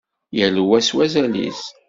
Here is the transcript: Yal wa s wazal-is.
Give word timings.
Yal 0.37 0.57
wa 0.67 0.79
s 0.81 0.89
wazal-is. 0.95 1.61